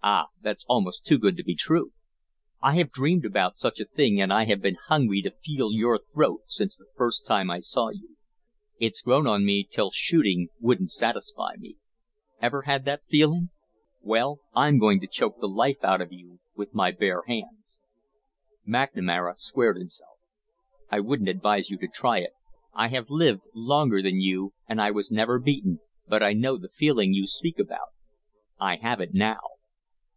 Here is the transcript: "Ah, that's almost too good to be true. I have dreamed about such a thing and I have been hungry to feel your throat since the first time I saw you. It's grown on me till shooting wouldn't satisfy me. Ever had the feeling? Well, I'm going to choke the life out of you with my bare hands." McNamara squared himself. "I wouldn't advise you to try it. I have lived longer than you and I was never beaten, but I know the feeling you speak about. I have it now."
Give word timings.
"Ah, 0.00 0.28
that's 0.40 0.64
almost 0.70 1.04
too 1.04 1.18
good 1.18 1.36
to 1.36 1.42
be 1.44 1.54
true. 1.56 1.92
I 2.62 2.76
have 2.76 2.92
dreamed 2.92 3.26
about 3.26 3.58
such 3.58 3.78
a 3.78 3.84
thing 3.84 4.20
and 4.22 4.32
I 4.32 4.46
have 4.46 4.62
been 4.62 4.76
hungry 4.86 5.20
to 5.20 5.32
feel 5.44 5.72
your 5.72 5.98
throat 5.98 6.42
since 6.46 6.76
the 6.76 6.86
first 6.96 7.26
time 7.26 7.50
I 7.50 7.58
saw 7.58 7.90
you. 7.90 8.16
It's 8.78 9.02
grown 9.02 9.26
on 9.26 9.44
me 9.44 9.68
till 9.70 9.90
shooting 9.90 10.48
wouldn't 10.60 10.92
satisfy 10.92 11.56
me. 11.58 11.76
Ever 12.40 12.62
had 12.62 12.86
the 12.86 13.00
feeling? 13.10 13.50
Well, 14.00 14.38
I'm 14.54 14.78
going 14.78 14.98
to 15.00 15.06
choke 15.08 15.40
the 15.40 15.48
life 15.48 15.82
out 15.82 16.00
of 16.00 16.10
you 16.12 16.38
with 16.54 16.72
my 16.72 16.90
bare 16.90 17.24
hands." 17.26 17.82
McNamara 18.66 19.36
squared 19.36 19.76
himself. 19.76 20.18
"I 20.90 21.00
wouldn't 21.00 21.28
advise 21.28 21.68
you 21.68 21.76
to 21.78 21.88
try 21.88 22.18
it. 22.20 22.32
I 22.72 22.88
have 22.88 23.10
lived 23.10 23.42
longer 23.52 24.00
than 24.00 24.20
you 24.20 24.54
and 24.66 24.80
I 24.80 24.90
was 24.90 25.10
never 25.10 25.38
beaten, 25.38 25.80
but 26.06 26.22
I 26.22 26.32
know 26.32 26.56
the 26.56 26.68
feeling 26.70 27.12
you 27.12 27.26
speak 27.26 27.58
about. 27.58 27.88
I 28.58 28.76
have 28.76 29.00
it 29.00 29.12
now." 29.12 29.36